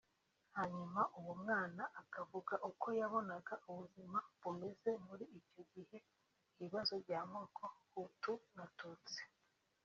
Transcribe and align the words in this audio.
Hanyuma 0.57 1.01
uwo 1.19 1.33
mwana 1.41 1.83
akavuga 2.01 2.53
uko 2.69 2.87
yabonaga 2.99 3.53
ubuzima 3.69 4.17
bumeze 4.41 4.91
muri 5.07 5.25
icyo 5.39 5.61
gihe 5.73 5.97
ibibazo 6.53 6.93
by’amoko 7.03 7.63
Hutu 7.93 8.33
na 8.55 8.65
Tutsi 8.77 9.21